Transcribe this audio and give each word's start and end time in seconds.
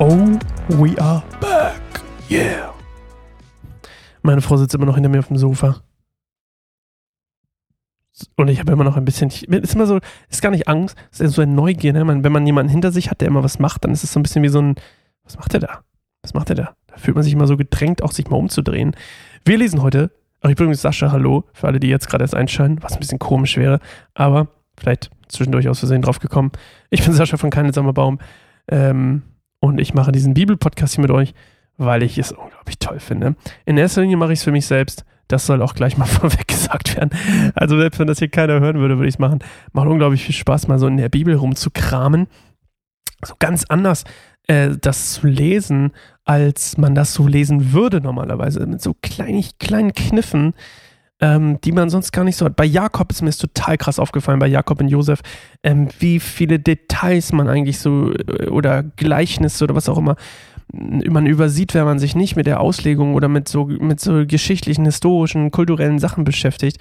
Oh, 0.00 0.38
we 0.68 0.96
are 1.00 1.24
back. 1.40 1.80
Yeah. 2.30 2.72
Meine 4.22 4.40
Frau 4.40 4.56
sitzt 4.56 4.72
immer 4.76 4.86
noch 4.86 4.94
hinter 4.94 5.08
mir 5.08 5.18
auf 5.18 5.26
dem 5.26 5.36
Sofa. 5.36 5.82
Und 8.36 8.46
ich 8.46 8.60
habe 8.60 8.70
immer 8.70 8.84
noch 8.84 8.96
ein 8.96 9.04
bisschen, 9.04 9.26
ich, 9.26 9.48
ist 9.48 9.74
immer 9.74 9.86
so, 9.86 9.98
ist 10.28 10.40
gar 10.40 10.50
nicht 10.50 10.68
Angst, 10.68 10.96
ist 11.18 11.34
so 11.34 11.42
ein 11.42 11.56
Neugier, 11.56 11.92
ne? 11.92 12.06
Wenn 12.06 12.32
man 12.32 12.46
jemanden 12.46 12.70
hinter 12.70 12.92
sich 12.92 13.10
hat, 13.10 13.20
der 13.20 13.26
immer 13.26 13.42
was 13.42 13.58
macht, 13.58 13.84
dann 13.84 13.90
ist 13.90 14.04
es 14.04 14.12
so 14.12 14.20
ein 14.20 14.22
bisschen 14.22 14.44
wie 14.44 14.48
so 14.48 14.62
ein, 14.62 14.76
was 15.24 15.36
macht 15.36 15.54
er 15.54 15.60
da? 15.60 15.80
Was 16.22 16.32
macht 16.32 16.50
er 16.50 16.54
da? 16.54 16.76
Da 16.86 16.96
fühlt 16.96 17.16
man 17.16 17.24
sich 17.24 17.32
immer 17.32 17.48
so 17.48 17.56
gedrängt, 17.56 18.00
auch 18.00 18.12
sich 18.12 18.30
mal 18.30 18.36
umzudrehen. 18.36 18.94
Wir 19.44 19.58
lesen 19.58 19.82
heute, 19.82 20.12
ach, 20.42 20.48
ich 20.48 20.54
bin 20.54 20.66
übrigens 20.66 20.82
Sascha, 20.82 21.10
hallo, 21.10 21.42
für 21.52 21.66
alle, 21.66 21.80
die 21.80 21.88
jetzt 21.88 22.08
gerade 22.08 22.22
erst 22.22 22.36
einschalten, 22.36 22.80
was 22.82 22.92
ein 22.92 23.00
bisschen 23.00 23.18
komisch 23.18 23.56
wäre, 23.56 23.80
aber 24.14 24.46
vielleicht 24.76 25.10
zwischendurch 25.26 25.68
aus 25.68 25.80
Versehen 25.80 26.02
drauf 26.02 26.20
gekommen. 26.20 26.52
Ich 26.90 27.02
bin 27.02 27.14
Sascha 27.14 27.36
von 27.36 27.50
Keine 27.50 27.72
Sommerbaum 27.72 28.20
ähm, 28.68 29.22
und 29.60 29.80
ich 29.80 29.94
mache 29.94 30.12
diesen 30.12 30.34
Bibel-Podcast 30.34 30.94
hier 30.94 31.02
mit 31.02 31.10
euch, 31.10 31.34
weil 31.76 32.02
ich 32.02 32.18
es 32.18 32.32
unglaublich 32.32 32.78
toll 32.78 33.00
finde. 33.00 33.36
In 33.64 33.78
erster 33.78 34.02
Linie 34.02 34.16
mache 34.16 34.32
ich 34.32 34.40
es 34.40 34.44
für 34.44 34.52
mich 34.52 34.66
selbst. 34.66 35.04
Das 35.28 35.46
soll 35.46 35.62
auch 35.62 35.74
gleich 35.74 35.96
mal 35.96 36.06
vorweg 36.06 36.48
gesagt 36.48 36.96
werden. 36.96 37.10
Also 37.54 37.78
selbst 37.78 37.98
wenn 37.98 38.06
das 38.06 38.18
hier 38.18 38.28
keiner 38.28 38.60
hören 38.60 38.78
würde, 38.78 38.96
würde 38.96 39.08
ich 39.08 39.16
es 39.16 39.18
machen. 39.18 39.40
Macht 39.72 39.88
unglaublich 39.88 40.24
viel 40.24 40.34
Spaß, 40.34 40.68
mal 40.68 40.78
so 40.78 40.86
in 40.86 40.96
der 40.96 41.08
Bibel 41.08 41.34
rumzukramen. 41.34 42.26
So 43.24 43.34
ganz 43.38 43.64
anders 43.68 44.04
äh, 44.46 44.70
das 44.80 45.12
zu 45.12 45.26
lesen, 45.26 45.92
als 46.24 46.78
man 46.78 46.94
das 46.94 47.14
so 47.14 47.26
lesen 47.26 47.72
würde 47.72 48.00
normalerweise. 48.00 48.66
Mit 48.66 48.82
so 48.82 48.94
kleinen, 49.00 49.44
kleinen 49.58 49.92
Kniffen, 49.92 50.54
ähm, 51.20 51.60
die 51.62 51.72
man 51.72 51.90
sonst 51.90 52.12
gar 52.12 52.24
nicht 52.24 52.36
so 52.36 52.46
hat. 52.46 52.56
Bei 52.56 52.64
Jakob 52.64 53.10
ist 53.10 53.22
mir 53.22 53.28
es 53.28 53.38
total 53.38 53.76
krass 53.76 53.98
aufgefallen, 53.98 54.38
bei 54.38 54.46
Jakob 54.46 54.80
und 54.80 54.88
Josef, 54.88 55.20
ähm, 55.62 55.88
wie 55.98 56.20
viele 56.20 56.58
Details 56.58 57.32
man 57.32 57.48
eigentlich 57.48 57.78
so 57.78 58.12
äh, 58.12 58.46
oder 58.46 58.82
Gleichnisse 58.82 59.64
oder 59.64 59.74
was 59.74 59.88
auch 59.88 59.98
immer 59.98 60.16
man 60.72 61.26
übersieht, 61.26 61.74
wenn 61.74 61.84
man 61.84 61.98
sich 61.98 62.14
nicht 62.14 62.36
mit 62.36 62.46
der 62.46 62.60
Auslegung 62.60 63.14
oder 63.14 63.28
mit 63.28 63.48
so, 63.48 63.64
mit 63.66 64.00
so 64.00 64.26
geschichtlichen, 64.26 64.84
historischen, 64.84 65.50
kulturellen 65.50 65.98
Sachen 65.98 66.24
beschäftigt. 66.24 66.78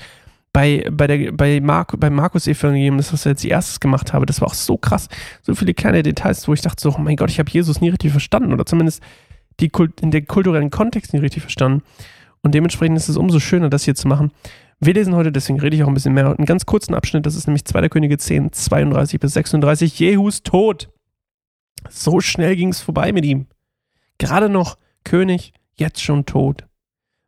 Bei, 0.52 0.86
bei, 0.92 1.08
der, 1.08 1.32
bei 1.32 1.62
Mark, 1.62 1.98
beim 2.00 2.16
Markus-Evangelium, 2.16 2.98
das, 2.98 3.14
was 3.14 3.22
ich 3.22 3.30
jetzt 3.30 3.44
die 3.44 3.50
erstes 3.50 3.80
gemacht 3.80 4.12
habe, 4.12 4.26
das 4.26 4.42
war 4.42 4.48
auch 4.48 4.54
so 4.54 4.78
krass. 4.78 5.08
So 5.42 5.56
viele 5.56 5.74
kleine 5.74 6.04
Details, 6.04 6.48
wo 6.48 6.54
ich 6.54 6.62
dachte 6.62 6.82
so, 6.82 6.94
oh 6.96 7.00
mein 7.00 7.16
Gott, 7.16 7.30
ich 7.30 7.40
habe 7.40 7.50
Jesus 7.50 7.80
nie 7.80 7.90
richtig 7.90 8.12
verstanden 8.12 8.52
oder 8.52 8.66
zumindest 8.66 9.02
die, 9.60 9.72
in 10.02 10.12
den 10.12 10.28
kulturellen 10.28 10.70
Kontext 10.70 11.14
nicht 11.14 11.22
richtig 11.22 11.44
verstanden. 11.44 11.84
Und 12.42 12.54
dementsprechend 12.56 12.98
ist 12.98 13.10
es 13.10 13.18
umso 13.18 13.40
schöner, 13.40 13.70
das 13.70 13.84
hier 13.84 13.96
zu 13.96 14.08
machen. 14.08 14.32
Wir 14.80 14.94
lesen 14.94 15.16
heute, 15.16 15.32
deswegen 15.32 15.60
rede 15.60 15.76
ich 15.76 15.84
auch 15.84 15.88
ein 15.88 15.94
bisschen 15.94 16.14
mehr, 16.14 16.28
einen 16.28 16.46
ganz 16.46 16.66
kurzen 16.66 16.94
Abschnitt, 16.94 17.26
das 17.26 17.36
ist 17.36 17.48
nämlich 17.48 17.66
2. 17.66 17.90
Könige 17.90 18.18
10, 18.18 18.54
32 18.54 19.20
bis 19.20 19.34
36. 19.34 20.00
Jehus 20.00 20.44
Tod. 20.44 20.90
So 21.90 22.20
schnell 22.20 22.56
ging 22.56 22.70
es 22.70 22.82
vorbei 22.82 23.12
mit 23.12 23.26
ihm. 23.26 23.48
Gerade 24.20 24.50
noch 24.50 24.78
König, 25.04 25.54
jetzt 25.76 26.02
schon 26.02 26.26
tot. 26.26 26.66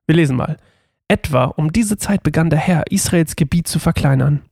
Wir 0.06 0.16
lesen 0.16 0.36
mal. 0.36 0.58
Etwa 1.08 1.46
um 1.46 1.74
diese 1.74 1.98
Zeit 1.98 2.22
begann 2.22 2.52
der 2.52 2.60
Herr, 2.60 2.84
Israels 2.92 3.36
Gebiet 3.36 3.68
zu 3.68 3.80
verkleinern. 3.80 4.44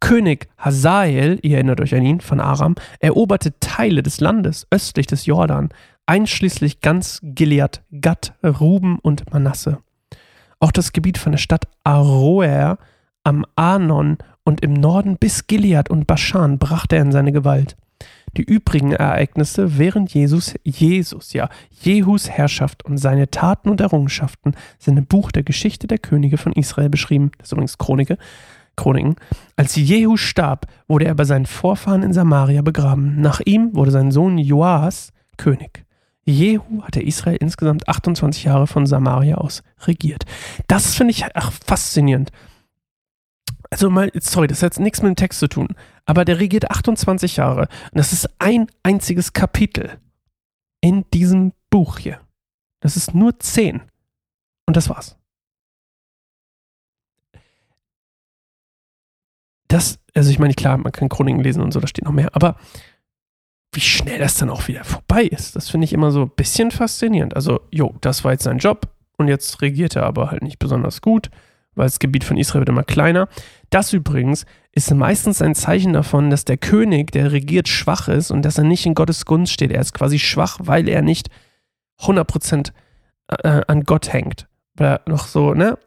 König 0.00 0.48
Hazael, 0.58 1.38
ihr 1.42 1.56
erinnert 1.56 1.80
euch 1.80 1.94
an 1.94 2.02
ihn, 2.04 2.20
von 2.20 2.40
Aram, 2.40 2.74
eroberte 2.98 3.58
Teile 3.60 4.02
des 4.02 4.20
Landes 4.20 4.66
östlich 4.70 5.06
des 5.06 5.26
Jordan, 5.26 5.68
einschließlich 6.06 6.80
ganz 6.80 7.20
Gilead, 7.22 7.82
Gad, 8.00 8.34
Ruben 8.42 8.98
und 8.98 9.32
Manasse. 9.32 9.78
Auch 10.60 10.72
das 10.72 10.92
Gebiet 10.92 11.16
von 11.16 11.32
der 11.32 11.38
Stadt 11.38 11.66
Aroer 11.84 12.78
am 13.24 13.46
Arnon 13.56 14.18
und 14.44 14.60
im 14.62 14.74
Norden 14.74 15.16
bis 15.16 15.46
Gilead 15.46 15.88
und 15.88 16.06
Baschan 16.06 16.58
brachte 16.58 16.96
er 16.96 17.02
in 17.02 17.12
seine 17.12 17.32
Gewalt. 17.32 17.76
Die 18.36 18.42
übrigen 18.42 18.92
Ereignisse 18.92 19.78
während 19.78 20.12
Jesus, 20.12 20.54
Jesus, 20.62 21.32
ja, 21.32 21.48
Jehus 21.80 22.30
Herrschaft 22.30 22.84
und 22.84 22.98
seine 22.98 23.30
Taten 23.30 23.70
und 23.70 23.80
Errungenschaften 23.80 24.52
sind 24.78 24.98
im 24.98 25.06
Buch 25.06 25.32
der 25.32 25.42
Geschichte 25.42 25.86
der 25.86 25.98
Könige 25.98 26.36
von 26.36 26.52
Israel 26.52 26.90
beschrieben. 26.90 27.32
Das 27.38 27.48
ist 27.48 27.52
übrigens 27.52 27.78
Chronike, 27.78 28.18
Chroniken. 28.76 29.16
Als 29.56 29.74
Jehu 29.76 30.16
starb, 30.16 30.66
wurde 30.86 31.06
er 31.06 31.14
bei 31.14 31.24
seinen 31.24 31.46
Vorfahren 31.46 32.02
in 32.02 32.12
Samaria 32.12 32.62
begraben. 32.62 33.20
Nach 33.20 33.40
ihm 33.44 33.74
wurde 33.74 33.90
sein 33.90 34.12
Sohn 34.12 34.38
Joas 34.38 35.12
König. 35.36 35.84
Jehu 36.30 36.82
hatte 36.82 37.02
Israel 37.02 37.36
insgesamt 37.40 37.88
28 37.88 38.44
Jahre 38.44 38.66
von 38.66 38.86
Samaria 38.86 39.36
aus 39.36 39.62
regiert. 39.82 40.24
Das 40.66 40.94
finde 40.94 41.12
ich 41.12 41.24
ach, 41.34 41.52
faszinierend. 41.52 42.30
Also 43.70 43.88
mal, 43.90 44.10
sorry, 44.14 44.48
das 44.48 44.62
hat 44.62 44.72
jetzt 44.72 44.80
nichts 44.80 45.02
mit 45.02 45.10
dem 45.10 45.16
Text 45.16 45.38
zu 45.38 45.48
tun, 45.48 45.68
aber 46.04 46.24
der 46.24 46.40
regiert 46.40 46.70
28 46.70 47.36
Jahre 47.36 47.68
und 47.92 47.98
das 47.98 48.12
ist 48.12 48.28
ein 48.40 48.66
einziges 48.82 49.32
Kapitel 49.32 49.98
in 50.80 51.04
diesem 51.14 51.52
Buch 51.70 51.98
hier. 51.98 52.20
Das 52.80 52.96
ist 52.96 53.14
nur 53.14 53.38
10 53.38 53.82
und 54.66 54.76
das 54.76 54.88
war's. 54.88 55.16
Das, 59.68 60.00
also 60.14 60.30
ich 60.30 60.40
meine, 60.40 60.54
klar, 60.54 60.78
man 60.78 60.90
kann 60.90 61.08
Chroniken 61.08 61.44
lesen 61.44 61.62
und 61.62 61.70
so, 61.70 61.78
da 61.78 61.86
steht 61.86 62.04
noch 62.04 62.12
mehr, 62.12 62.34
aber 62.34 62.56
wie 63.72 63.80
schnell 63.80 64.18
das 64.18 64.34
dann 64.36 64.50
auch 64.50 64.68
wieder 64.68 64.84
vorbei 64.84 65.24
ist, 65.24 65.54
das 65.56 65.70
finde 65.70 65.84
ich 65.84 65.92
immer 65.92 66.10
so 66.10 66.22
ein 66.22 66.30
bisschen 66.30 66.70
faszinierend. 66.70 67.36
Also, 67.36 67.60
jo, 67.70 67.94
das 68.00 68.24
war 68.24 68.32
jetzt 68.32 68.44
sein 68.44 68.58
Job 68.58 68.88
und 69.16 69.28
jetzt 69.28 69.62
regiert 69.62 69.96
er 69.96 70.04
aber 70.04 70.30
halt 70.30 70.42
nicht 70.42 70.58
besonders 70.58 71.00
gut, 71.00 71.30
weil 71.74 71.86
das 71.86 72.00
Gebiet 72.00 72.24
von 72.24 72.36
Israel 72.36 72.62
wird 72.62 72.68
immer 72.68 72.82
kleiner. 72.82 73.28
Das 73.70 73.92
übrigens 73.92 74.44
ist 74.72 74.92
meistens 74.92 75.40
ein 75.40 75.54
Zeichen 75.54 75.92
davon, 75.92 76.30
dass 76.30 76.44
der 76.44 76.56
König, 76.56 77.12
der 77.12 77.30
regiert, 77.30 77.68
schwach 77.68 78.08
ist 78.08 78.30
und 78.30 78.42
dass 78.42 78.58
er 78.58 78.64
nicht 78.64 78.86
in 78.86 78.94
Gottes 78.94 79.24
Gunst 79.24 79.52
steht. 79.52 79.70
Er 79.70 79.80
ist 79.80 79.94
quasi 79.94 80.18
schwach, 80.18 80.58
weil 80.60 80.88
er 80.88 81.02
nicht 81.02 81.28
100% 82.00 82.72
äh, 83.28 83.62
an 83.66 83.84
Gott 83.84 84.12
hängt. 84.12 84.48
Weil 84.74 84.86
er 84.88 85.00
noch 85.06 85.26
so, 85.26 85.54
ne, 85.54 85.78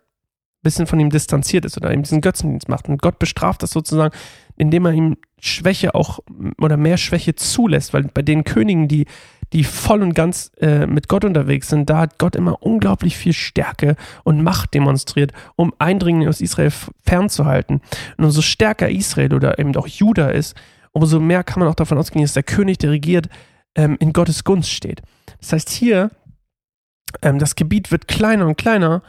bisschen 0.63 0.87
von 0.87 0.99
ihm 0.99 1.09
distanziert 1.09 1.65
ist 1.65 1.77
oder 1.77 1.93
ihm 1.93 2.03
diesen 2.03 2.21
Götzendienst 2.21 2.69
macht. 2.69 2.87
Und 2.87 3.01
Gott 3.01 3.19
bestraft 3.19 3.61
das 3.61 3.71
sozusagen, 3.71 4.15
indem 4.55 4.85
er 4.85 4.93
ihm 4.93 5.17
Schwäche 5.39 5.95
auch 5.95 6.19
oder 6.59 6.77
mehr 6.77 6.97
Schwäche 6.97 7.35
zulässt, 7.35 7.93
weil 7.93 8.03
bei 8.03 8.21
den 8.21 8.43
Königen, 8.43 8.87
die, 8.87 9.05
die 9.51 9.63
voll 9.63 10.01
und 10.01 10.13
ganz 10.13 10.51
äh, 10.59 10.87
mit 10.87 11.09
Gott 11.09 11.25
unterwegs 11.25 11.69
sind, 11.69 11.89
da 11.89 11.99
hat 11.99 12.17
Gott 12.17 12.35
immer 12.35 12.63
unglaublich 12.63 13.17
viel 13.17 13.33
Stärke 13.33 13.95
und 14.23 14.41
Macht 14.41 14.73
demonstriert, 14.73 15.31
um 15.55 15.73
Eindringlinge 15.79 16.29
aus 16.29 16.41
Israel 16.41 16.71
fernzuhalten. 17.03 17.81
Und 18.17 18.25
umso 18.25 18.41
stärker 18.41 18.89
Israel 18.89 19.33
oder 19.33 19.59
eben 19.59 19.75
auch 19.75 19.87
Juda 19.87 20.29
ist, 20.29 20.55
umso 20.91 21.19
mehr 21.19 21.43
kann 21.43 21.59
man 21.59 21.67
auch 21.67 21.75
davon 21.75 21.97
ausgehen, 21.97 22.23
dass 22.23 22.33
der 22.33 22.43
König, 22.43 22.77
der 22.77 22.91
regiert, 22.91 23.27
ähm, 23.75 23.97
in 23.99 24.13
Gottes 24.13 24.43
Gunst 24.43 24.71
steht. 24.71 25.01
Das 25.39 25.53
heißt, 25.53 25.69
hier, 25.69 26.11
ähm, 27.21 27.39
das 27.39 27.55
Gebiet 27.55 27.91
wird 27.91 28.07
kleiner 28.07 28.47
und 28.47 28.57
kleiner 28.57 29.03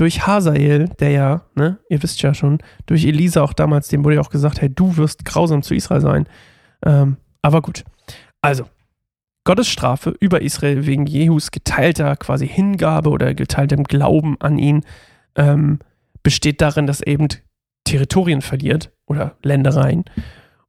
durch 0.00 0.26
Hazael, 0.26 0.88
der 0.98 1.10
ja, 1.10 1.42
ne, 1.54 1.78
ihr 1.90 2.02
wisst 2.02 2.22
ja 2.22 2.32
schon, 2.32 2.58
durch 2.86 3.04
Elisa 3.04 3.42
auch 3.42 3.52
damals, 3.52 3.88
dem 3.88 4.02
wurde 4.02 4.16
ja 4.16 4.22
auch 4.22 4.30
gesagt, 4.30 4.62
hey, 4.62 4.74
du 4.74 4.96
wirst 4.96 5.26
grausam 5.26 5.62
zu 5.62 5.74
Israel 5.74 6.00
sein. 6.00 6.26
Ähm, 6.86 7.18
aber 7.42 7.60
gut. 7.60 7.84
Also, 8.40 8.64
Gottes 9.44 9.68
Strafe 9.68 10.14
über 10.18 10.40
Israel 10.40 10.86
wegen 10.86 11.06
Jehus 11.06 11.50
geteilter 11.50 12.16
quasi 12.16 12.48
Hingabe 12.48 13.10
oder 13.10 13.34
geteiltem 13.34 13.84
Glauben 13.84 14.36
an 14.40 14.58
ihn 14.58 14.84
ähm, 15.36 15.80
besteht 16.22 16.62
darin, 16.62 16.86
dass 16.86 17.02
er 17.02 17.12
eben 17.12 17.28
Territorien 17.84 18.40
verliert 18.40 18.92
oder 19.04 19.36
Ländereien. 19.42 20.04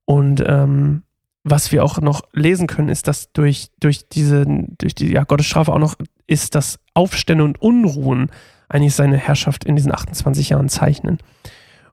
Und 0.04 0.44
ähm, 0.46 1.04
was 1.46 1.72
wir 1.72 1.86
auch 1.86 2.02
noch 2.02 2.22
lesen 2.34 2.68
können, 2.68 2.90
ist, 2.90 3.08
dass 3.08 3.32
durch, 3.32 3.70
durch 3.80 4.10
diese, 4.10 4.46
durch 4.78 4.94
die 4.94 5.14
ja, 5.14 5.24
Gottesstrafe 5.24 5.72
auch 5.72 5.80
noch 5.80 5.96
ist, 6.28 6.56
dass 6.56 6.80
Aufstände 6.94 7.46
und 7.46 7.62
Unruhen 7.62 8.30
eigentlich 8.72 8.96
seine 8.96 9.18
Herrschaft 9.18 9.66
in 9.66 9.76
diesen 9.76 9.94
28 9.94 10.50
Jahren 10.50 10.70
zeichnen. 10.70 11.18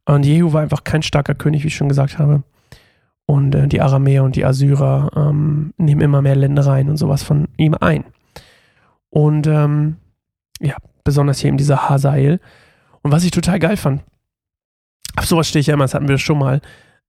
Und 0.05 0.25
Jehu 0.25 0.53
war 0.53 0.62
einfach 0.62 0.84
kein 0.84 1.02
starker 1.02 1.35
König, 1.35 1.64
wie 1.64 1.69
ich 1.69 1.76
schon 1.76 1.88
gesagt 1.88 2.19
habe. 2.19 2.43
Und 3.26 3.55
äh, 3.55 3.69
die 3.69 3.81
Aramäer 3.81 4.25
und 4.25 4.37
die 4.37 4.44
Assyrer 4.44 5.11
ähm, 5.14 5.75
nehmen 5.76 6.00
immer 6.00 6.23
mehr 6.23 6.37
Ländereien 6.37 6.88
und 6.88 6.97
sowas 6.97 7.23
von 7.23 7.49
ihm 7.58 7.75
ein. 7.75 8.05
Und 9.11 9.47
ähm, 9.47 9.97
ja, 10.61 10.76
besonders 11.05 11.41
hier 11.41 11.49
eben 11.49 11.58
dieser 11.58 11.88
Hazael. 11.88 12.41
Und 13.02 13.12
was 13.12 13.25
ich 13.25 13.31
total 13.31 13.58
geil 13.58 13.76
fand, 13.76 14.02
auf 15.17 15.26
sowas 15.26 15.49
stehe 15.49 15.61
ich 15.61 15.67
ja 15.67 15.75
immer, 15.75 15.85
das 15.85 15.94
hatten 15.94 16.08
wir 16.08 16.19
schon 16.19 16.38
mal, 16.38 16.61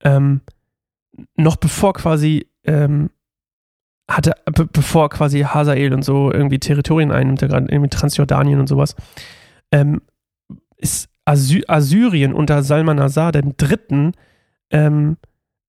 ähm, 0.04 0.42
noch 1.36 1.56
bevor 1.56 1.94
quasi 1.94 2.48
ähm, 2.66 3.10
hatte, 4.10 4.34
bevor 4.74 5.10
quasi 5.10 5.42
Hazael 5.42 5.94
und 5.94 6.04
so 6.04 6.32
irgendwie 6.32 6.60
Territorien 6.60 7.12
einnimmt, 7.12 7.40
gerade 7.40 7.68
irgendwie 7.70 7.90
Transjordanien 7.90 8.60
und 8.60 8.68
sowas, 8.68 8.96
ähm, 9.72 10.02
ist 10.78 11.10
Assy 11.26 11.64
Assyrien 11.68 12.34
unter 12.34 12.64
Salmanasar 12.64 13.32
dem 13.32 13.56
Dritten 13.58 14.14
ähm, 14.72 15.18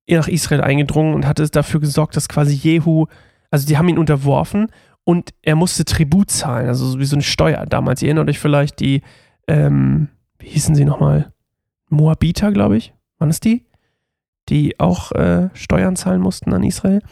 nach 0.09 0.29
Israel 0.29 0.63
eingedrungen 0.63 1.15
und 1.15 1.27
hatte 1.27 1.49
dafür 1.49 1.81
gesorgt, 1.81 2.17
dass 2.17 2.29
quasi 2.29 2.55
Jehu, 2.55 3.07
also 3.51 3.67
die 3.67 3.77
haben 3.77 3.89
ihn 3.89 3.99
unterworfen 3.99 4.69
und 5.05 5.31
er 5.43 5.57
musste 5.57 5.85
Tribut 5.85 6.31
zahlen, 6.31 6.69
also 6.69 6.99
wie 6.99 7.05
so 7.05 7.17
eine 7.17 7.23
Steuer 7.23 7.67
damals. 7.67 8.03
Ihr 8.03 8.09
erinnert 8.09 8.29
euch 8.29 8.39
vielleicht 8.39 8.81
die, 8.81 9.03
ähm, 9.47 10.09
wie 10.39 10.49
hießen 10.49 10.75
sie 10.75 10.85
nochmal? 10.85 11.33
Moabiter, 11.89 12.53
glaube 12.53 12.77
ich. 12.77 12.95
Waren 13.19 13.31
es 13.31 13.41
die? 13.41 13.67
Die 14.49 14.79
auch 14.81 15.13
äh, 15.13 15.51
Steuern 15.55 15.97
zahlen 15.97 16.21
mussten 16.21 16.53
an 16.53 16.63
Israel. 16.63 17.03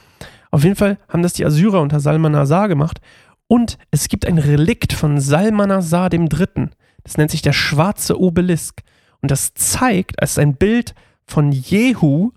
Auf 0.51 0.65
jeden 0.65 0.77
Fall 0.77 0.99
haben 1.09 1.23
das 1.23 1.35
die 1.35 1.45
Assyrer 1.45 1.81
unter 1.81 2.01
Salmanasar 2.01 2.69
gemacht. 2.69 3.01
Und 3.49 3.79
es 3.91 4.09
gibt 4.09 4.27
ein 4.27 4.39
Relikt 4.39 4.93
von 4.93 5.21
Salmanasar 5.21 6.13
III. 6.13 6.69
Das 7.03 7.17
nennt 7.17 7.31
sich 7.31 7.43
der 7.43 7.55
schwarze 7.55 8.21
Obelisk. 8.21 8.83
Und 9.21 9.31
das 9.31 9.55
zeigt, 9.55 10.17
es 10.19 10.33
ist 10.33 10.39
ein 10.39 10.55
Bild 10.55 10.95
von 11.27 11.51
Jehu 11.51 12.31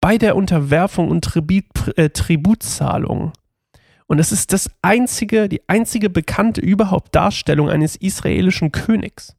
bei 0.00 0.18
der 0.18 0.34
Unterwerfung 0.34 1.10
und 1.10 1.22
Tribut, 1.22 1.96
äh, 1.96 2.10
Tributzahlung. 2.10 3.32
Und 4.06 4.18
es 4.18 4.32
ist 4.32 4.52
das 4.52 4.70
einzige, 4.82 5.48
die 5.48 5.62
einzige 5.68 6.10
bekannte 6.10 6.60
überhaupt 6.60 7.14
Darstellung 7.14 7.70
eines 7.70 7.96
israelischen 7.96 8.72
Königs. 8.72 9.36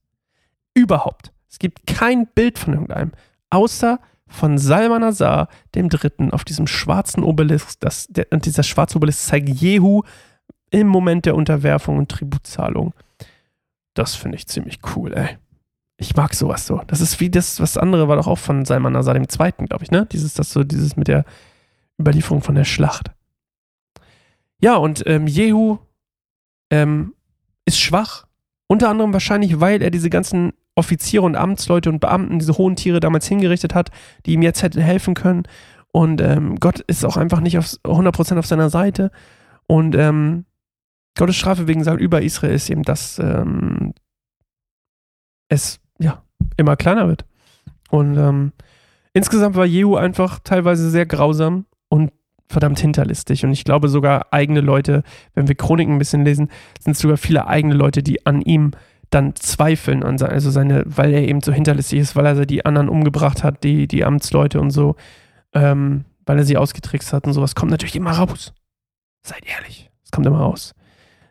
Überhaupt. 0.74 1.32
Es 1.50 1.60
gibt 1.60 1.86
kein 1.86 2.28
Bild 2.28 2.58
von 2.58 2.74
irgendeinem, 2.74 3.12
außer 3.50 4.00
von 4.28 4.58
Salmanasar 4.58 5.50
dem 5.76 5.90
Dritten 5.90 6.32
auf 6.32 6.44
diesem 6.44 6.66
schwarzen 6.66 7.24
Obelisk. 7.24 7.80
Das, 7.82 8.08
der, 8.10 8.28
und 8.32 8.46
dieser 8.46 8.64
schwarze 8.64 8.98
Obelisk 8.98 9.28
zeigt 9.28 9.50
Jehu 9.50 10.02
im 10.74 10.88
Moment 10.88 11.26
der 11.28 11.36
Unterwerfung 11.36 12.00
und 12.00 12.10
Tributzahlung. 12.10 12.94
Das 13.94 14.16
finde 14.16 14.38
ich 14.38 14.48
ziemlich 14.48 14.80
cool, 14.96 15.14
ey. 15.14 15.38
Ich 15.98 16.16
mag 16.16 16.34
sowas 16.34 16.66
so. 16.66 16.82
Das 16.88 17.00
ist 17.00 17.20
wie 17.20 17.30
das, 17.30 17.60
was 17.60 17.78
andere 17.78 18.08
war 18.08 18.16
doch 18.16 18.26
auch 18.26 18.40
von 18.40 18.66
Salmanasar 18.66 19.14
dem 19.14 19.30
Zweiten, 19.30 19.68
glaube 19.68 19.84
ich, 19.84 19.92
ne? 19.92 20.08
Dieses, 20.12 20.34
das 20.34 20.52
so, 20.52 20.64
dieses 20.64 20.96
mit 20.96 21.08
der 21.08 21.26
Überlieferung 22.02 22.42
von 22.42 22.56
der 22.56 22.64
Schlacht. 22.64 23.12
Ja, 24.60 24.76
und 24.78 25.04
ähm, 25.06 25.28
Jehu 25.28 25.78
ähm, 26.72 27.14
ist 27.66 27.80
schwach. 27.80 28.26
Unter 28.66 28.90
anderem 28.90 29.14
wahrscheinlich, 29.14 29.60
weil 29.60 29.84
er 29.84 29.92
diese 29.92 30.10
ganzen 30.10 30.54
Offiziere 30.74 31.24
und 31.24 31.36
Amtsleute 31.36 31.90
und 31.90 32.00
Beamten, 32.00 32.40
diese 32.40 32.58
hohen 32.58 32.76
Tiere 32.76 33.00
damals 33.00 33.28
hingerichtet 33.28 33.76
hat, 33.76 33.92
die 34.26 34.34
ihm 34.34 34.42
jetzt 34.42 34.64
hätten 34.64 34.82
helfen 34.82 35.14
können. 35.14 35.44
Und 35.92 36.20
ähm, 36.20 36.60
Gott 36.60 36.80
ist 36.80 37.06
auch 37.06 37.18
einfach 37.18 37.42
nicht 37.42 37.60
auf 37.60 37.76
100% 37.84 38.40
auf 38.40 38.48
seiner 38.48 38.72
Seite. 38.72 39.12
Und 39.68 39.94
ähm, 39.94 40.46
Gottes 41.18 41.36
Strafe 41.36 41.68
wegen 41.68 41.84
sagt 41.84 42.02
über 42.02 42.22
Israel 42.22 42.54
ist 42.54 42.70
eben, 42.70 42.84
dass 42.84 43.20
ähm, 43.20 43.94
es 45.50 45.80
ja 46.00 46.24
immer 46.58 46.76
kleiner 46.76 47.08
wird. 47.08 47.26
Und 47.90 48.18
ähm, 48.18 48.52
insgesamt 49.14 49.56
war 49.56 49.66
Jehu 49.66 49.96
einfach 49.96 50.40
teilweise 50.40 50.90
sehr 50.90 51.06
grausam 51.06 51.66
und 51.90 52.12
verdammt 52.50 52.80
hinterlistig. 52.80 53.46
Und 53.46 53.52
ich 53.52 53.64
glaube 53.64 53.90
sogar 53.90 54.28
eigene 54.32 54.62
Leute, 54.62 55.04
wenn 55.34 55.48
wir 55.48 55.56
Chroniken 55.56 55.96
ein 55.96 56.00
bisschen 56.00 56.26
lesen, 56.26 56.50
sind 56.80 56.94
es 56.94 57.00
sogar 57.00 57.18
viele 57.18 57.48
eigene 57.48 57.74
Leute, 57.74 58.02
die 58.02 58.26
an 58.26 58.42
ihm 58.42 58.72
dann 59.10 59.36
zweifeln, 59.36 60.04
an 60.04 60.20
also 60.22 60.50
seine, 60.50 60.84
weil 60.86 61.14
er 61.14 61.28
eben 61.28 61.42
so 61.42 61.52
hinterlistig 61.52 62.00
ist, 62.00 62.16
weil 62.16 62.26
er 62.26 62.46
die 62.46 62.66
anderen 62.66 62.90
umgebracht 62.90 63.44
hat, 63.44 63.64
die, 63.64 63.88
die 63.88 64.04
Amtsleute 64.04 64.60
und 64.60 64.72
so, 64.72 64.96
ähm, 65.54 66.06
weil 66.26 66.40
er 66.40 66.46
sie 66.46 66.58
ausgetrickst 66.58 67.14
hat 67.14 67.28
und 67.28 67.34
sowas, 67.34 67.54
kommt 67.54 67.72
natürlich 67.72 67.96
immer 67.96 68.12
raus. 68.12 68.54
Seid 69.22 69.46
ehrlich, 69.46 69.92
es 70.04 70.12
kommt 70.12 70.26
immer 70.26 70.40
raus. 70.40 70.74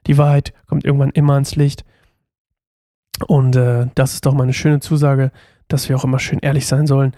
Die 0.06 0.19
Wahrheit 0.19 0.52
kommt 0.66 0.84
irgendwann 0.84 1.10
immer 1.10 1.34
ans 1.34 1.56
Licht. 1.56 1.84
Und 3.26 3.56
äh, 3.56 3.87
das 3.94 4.14
ist 4.14 4.26
doch 4.26 4.34
mal 4.34 4.44
eine 4.44 4.52
schöne 4.52 4.81
Zusage, 4.81 5.31
dass 5.69 5.88
wir 5.88 5.96
auch 5.96 6.04
immer 6.04 6.19
schön 6.19 6.38
ehrlich 6.40 6.66
sein 6.66 6.87
sollen. 6.87 7.14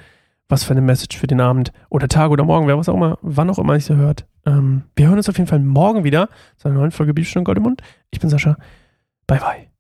Was 0.49 0.65
für 0.65 0.73
eine 0.73 0.83
Message 0.83 1.17
für 1.17 1.27
den 1.27 1.41
Abend 1.41 1.73
oder 1.89 2.07
Tag 2.07 2.31
oder 2.31 2.45
Morgen, 2.45 2.67
wer 2.67 2.77
was 2.77 2.89
auch 2.89 2.95
immer, 2.95 3.19
wann 3.23 3.49
auch 3.49 3.59
immer 3.59 3.77
ich 3.77 3.87
sie 3.87 3.97
hört. 3.97 4.27
Ähm, 4.45 4.83
wir 4.95 5.09
hören 5.09 5.17
uns 5.17 5.29
auf 5.29 5.39
jeden 5.39 5.49
Fall 5.49 5.61
morgen 5.61 6.05
wieder 6.05 6.29
zu 6.59 6.69
einer 6.69 6.79
neuen 6.79 6.91
Folge 6.91 7.15
Bibelstunde 7.15 7.61
Mund. 7.61 7.83
Ich 8.11 8.21
bin 8.21 8.29
Sascha. 8.29 8.57
Bye, 9.27 9.41
bye. 9.41 9.74